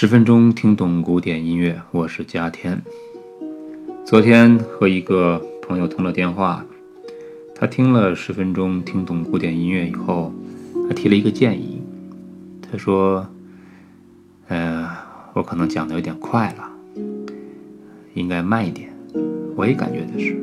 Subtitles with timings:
[0.00, 2.80] 十分钟听懂古典音乐，我是嘉天。
[4.06, 6.64] 昨天和一个朋友通了电话，
[7.52, 10.32] 他听了十分钟听懂古典音乐以后，
[10.88, 11.82] 他提了一个建议。
[12.62, 13.26] 他说
[14.46, 14.88] ：“呃，
[15.32, 16.70] 我可能讲的有点快了，
[18.14, 18.90] 应该慢一点。”
[19.58, 20.40] 我也感觉的是，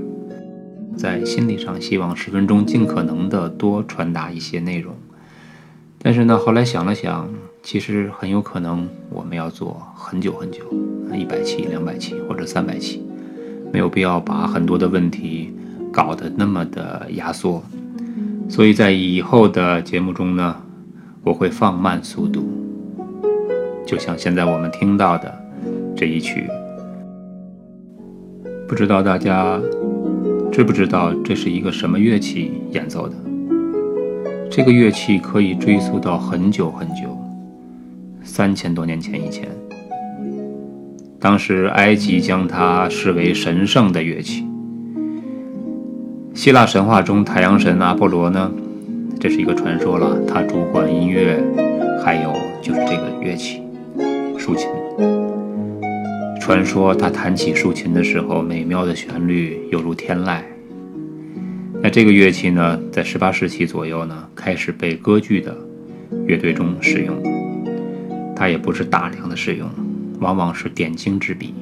[0.98, 4.94] 在心理上希望十分钟尽可能的多传达一些内容。
[5.98, 7.30] 但是呢，后来想了想，
[7.66, 10.60] 其实很有可能我们要做很久很久，
[11.16, 13.04] 一百期、两百期或者三百期，
[13.74, 15.52] 没有必要把很多的问题
[15.92, 17.64] 搞得那么的压缩。
[18.48, 20.56] 所以在以后的节目中呢，
[21.24, 22.48] 我会放慢速度，
[23.84, 25.34] 就像现在我们听到的
[25.96, 26.48] 这一曲，
[28.68, 29.60] 不知道大家
[30.52, 33.16] 知不知道这是一个什么乐器演奏的？
[34.52, 37.15] 这个乐器可以追溯到很久很久，
[38.26, 39.48] 三千多年前以前。
[41.18, 44.46] 当时埃及将它视为神圣的乐器。
[46.34, 48.52] 希腊神话中太阳神阿波罗呢，
[49.20, 51.42] 这是一个传说了，他主管音乐，
[52.04, 53.62] 还有就是这个乐器——
[54.38, 54.68] 竖琴。
[56.42, 60.42] 传说他弹起竖琴的时候，美妙的旋律犹如天籁。
[61.82, 65.56] 那这个乐器呢，在十八世纪左右呢，开始被歌剧的
[66.28, 67.35] 乐队中使用。
[68.36, 69.70] 它也不是大量的使用，
[70.20, 71.54] 往往是点睛之笔。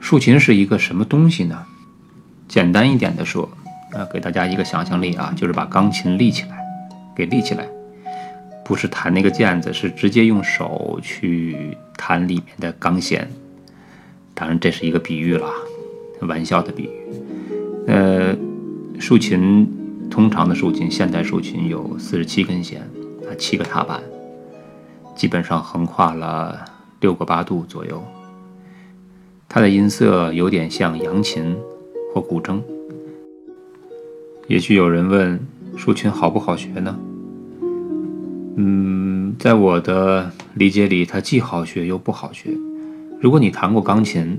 [0.00, 1.64] 竖琴是一个什么东西呢？
[2.48, 3.48] 简单一点的说，
[3.92, 6.58] 啊，给大家一个想象力啊，就是把钢琴立起来，
[7.16, 7.66] 给立起来，
[8.64, 13.28] 不是弹那个键子，是直接用手去弹里面的钢弦。
[14.34, 15.48] 当然，这是一个比喻了，
[16.20, 16.90] 玩笑的比喻。
[17.86, 18.36] 呃。
[18.96, 19.68] 竖琴，
[20.08, 22.80] 通常的竖琴，现代竖琴有四十七根弦，
[23.28, 24.00] 啊，七个踏板，
[25.14, 26.64] 基本上横跨了
[27.00, 28.02] 六个八度左右。
[29.48, 31.56] 它的音色有点像扬琴
[32.12, 32.60] 或古筝。
[34.48, 35.40] 也许有人问，
[35.76, 36.98] 竖琴好不好学呢？
[38.56, 42.50] 嗯，在我的理解里，它既好学又不好学。
[43.20, 44.38] 如果你弹过钢琴，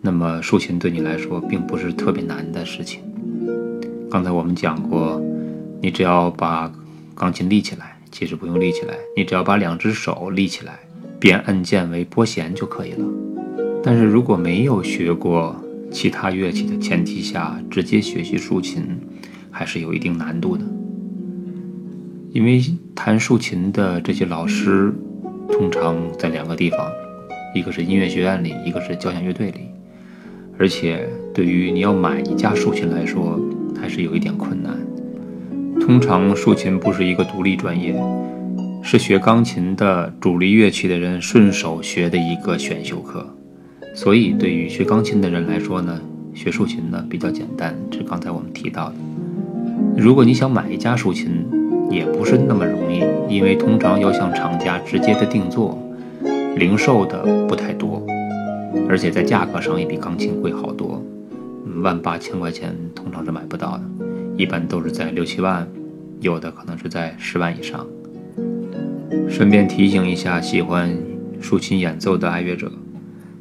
[0.00, 3.02] 那么竖琴对你来说并不是特别难的事情。
[4.10, 5.22] 刚才我们讲过，
[5.80, 6.72] 你只要把
[7.14, 10.80] 钢琴立起来，其实不用立起来，你只要把两只手立起来，
[11.18, 13.06] 变按键为拨弦就可以了。
[13.82, 15.56] 但是如果没有学过
[15.90, 18.84] 其他乐器的前提下，直接学习竖琴，
[19.50, 20.64] 还是有一定难度的。
[22.32, 22.62] 因为
[22.94, 24.92] 弹竖琴的这些老师，
[25.50, 26.90] 通常在两个地方，
[27.54, 29.60] 一个是音乐学院里，一个是交响乐队里，
[30.58, 33.40] 而且对于你要买一架竖琴来说，
[33.80, 34.78] 还是有一点困难。
[35.90, 37.92] 通常竖琴不是一个独立专业，
[38.80, 43.26] 是学钢琴的主力乐器的人顺手学的一个选修课。
[43.92, 46.00] 所以对于学钢琴的人来说呢，
[46.32, 47.76] 学竖琴呢比较简单。
[47.90, 48.94] 是刚才我们提到的。
[49.96, 51.44] 如果你想买一架竖琴，
[51.90, 55.76] 也不是那么容易，因为通常要向厂家直接的定做，
[56.54, 58.00] 零售的不太多，
[58.88, 61.04] 而且在价格上也比钢琴贵好多。
[61.82, 63.82] 万八千块钱通常是买不到的，
[64.36, 65.66] 一般都是在六七万，
[66.20, 67.86] 有的可能是在十万以上。
[69.28, 70.96] 顺便提醒一下喜欢
[71.40, 72.70] 竖琴演奏的爱乐者，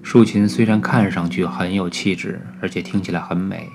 [0.02, 3.68] 竖琴虽然看上去很有气质，而且听起来很美，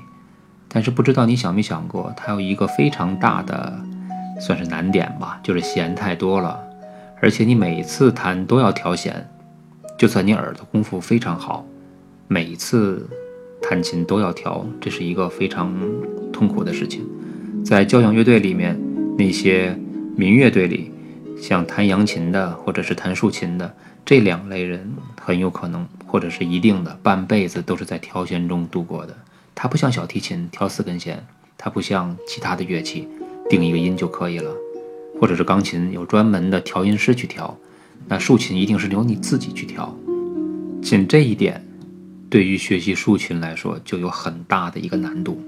[0.68, 3.78] 但是不知道你想没想过，它有一个非常大的，
[4.40, 6.58] 算是难点吧，就是弦太多了，
[7.20, 9.28] 而且你每次弹都要调弦，
[9.98, 11.66] 就算你耳朵功夫非常好，
[12.28, 13.08] 每次。
[13.66, 15.74] 弹琴都要调，这是一个非常
[16.30, 17.02] 痛苦的事情。
[17.64, 18.78] 在交响乐队里面，
[19.16, 19.78] 那些
[20.16, 20.90] 民乐队里，
[21.40, 29.16] 像弹扬琴的或者是弹竖琴的这两类人，很有可能或者是一定的半辈子都是在调弦中度过的。
[29.54, 31.24] 它不像小提琴调四根弦，
[31.56, 33.08] 它不像其他的乐器
[33.48, 34.50] 定一个音就可以了，
[35.20, 37.56] 或者是钢琴有专门的调音师去调，
[38.08, 39.96] 那竖琴一定是由你自己去调。
[40.82, 41.64] 仅这一点。
[42.30, 45.40] 对于学习竖琴来说，就有很大的一个难度，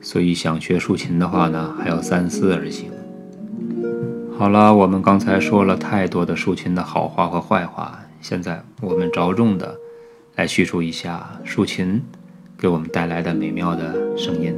[0.00, 2.90] 所以想学竖琴的话呢，还要三思而行。
[4.36, 9.76] 好了，我们刚才说了太多的竖琴的好话和坏话，现在我们着重的
[10.36, 12.02] 来叙述一下竖琴
[12.56, 14.54] 给我们带来的美妙的声音。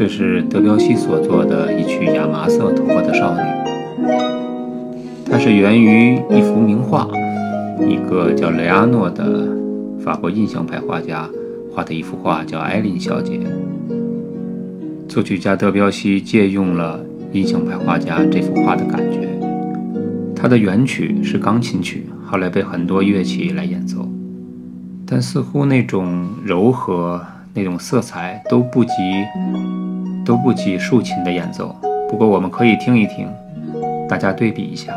[0.00, 3.40] 这是德彪西所作的一曲亚麻色头发的少女，
[5.26, 7.06] 它是源于一幅名画，
[7.86, 9.46] 一个叫雷阿诺的
[10.02, 11.28] 法国印象派画家
[11.70, 13.38] 画的一幅画，叫《艾琳小姐》。
[15.06, 16.98] 作曲家德彪西借用了
[17.32, 19.28] 印象派画家这幅画的感觉，
[20.34, 24.08] 它的原曲是钢琴曲，后来被很多乐器来演奏，
[25.04, 27.20] 但似乎那种柔和、
[27.52, 28.92] 那种色彩都不及。
[30.24, 31.74] 都不及竖琴的演奏，
[32.08, 33.28] 不过我们可以听一听，
[34.08, 34.94] 大家对比一下。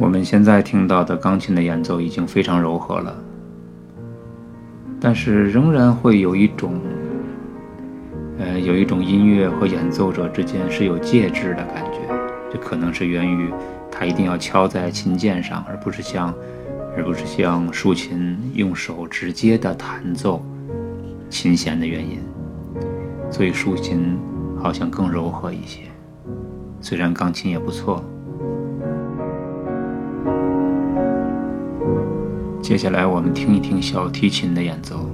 [0.00, 3.14] 我们现在听到的钢琴的演奏已经非常柔和了，
[4.98, 6.80] 但是仍然会有一种，
[8.38, 11.98] 呃，有一种音乐和演奏者之间是有介质的感觉。
[12.50, 13.52] 这可能是源于
[13.90, 16.32] 它一定要敲在琴键上，而不是像，
[16.96, 20.42] 而不是像竖琴用手直接的弹奏
[21.28, 22.18] 琴弦的原因。
[23.30, 24.18] 所以竖琴
[24.58, 25.82] 好像更柔和一些，
[26.80, 28.02] 虽然钢琴也不错。
[32.70, 35.04] 接下来，我们听一听小提琴的演奏。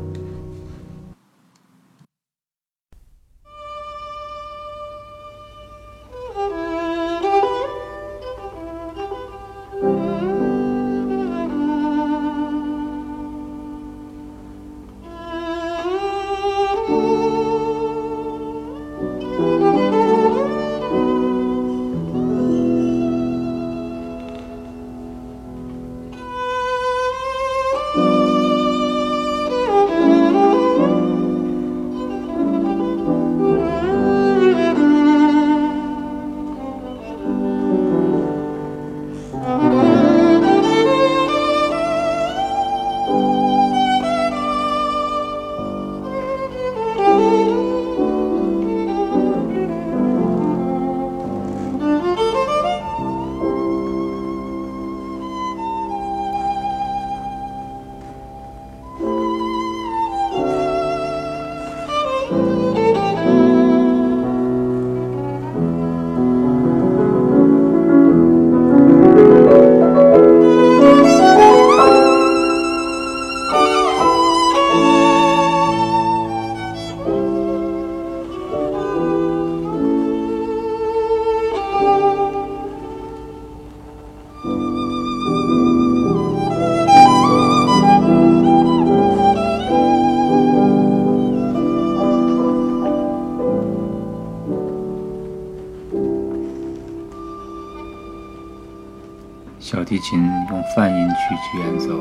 [99.87, 100.19] 提琴
[100.51, 101.95] 用泛音区去演奏，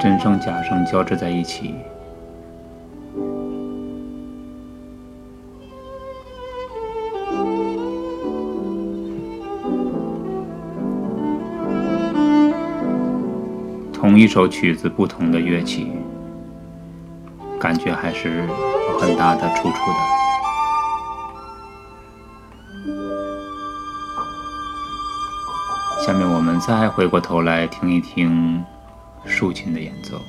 [0.00, 1.76] 真声假声交织在一起，
[13.92, 15.92] 同一首曲子，不同的乐器，
[17.60, 18.44] 感觉还是
[18.88, 20.23] 有很大的出处的。
[26.04, 28.62] 下面我们再回过头来听一听
[29.24, 30.20] 竖琴的演奏。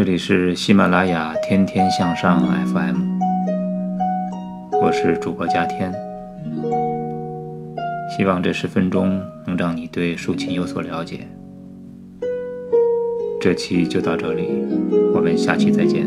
[0.00, 2.40] 这里是喜马拉雅天天向上
[2.72, 2.96] FM，
[4.80, 5.92] 我是主播嘉天，
[8.16, 11.28] 希望这十分钟能让你对竖琴有所了解。
[13.38, 14.48] 这期就到这里，
[15.14, 16.06] 我们下期再见。